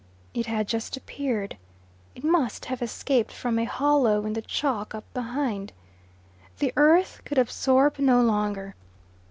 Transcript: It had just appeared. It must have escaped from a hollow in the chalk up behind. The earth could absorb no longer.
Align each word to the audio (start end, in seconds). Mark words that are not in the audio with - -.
It 0.33 0.47
had 0.47 0.67
just 0.67 0.97
appeared. 0.97 1.57
It 2.15 2.23
must 2.23 2.65
have 2.65 2.81
escaped 2.81 3.31
from 3.31 3.59
a 3.59 3.65
hollow 3.65 4.25
in 4.25 4.33
the 4.33 4.41
chalk 4.41 4.95
up 4.95 5.03
behind. 5.13 5.73
The 6.57 6.73
earth 6.75 7.21
could 7.23 7.37
absorb 7.37 7.99
no 7.99 8.19
longer. 8.19 8.73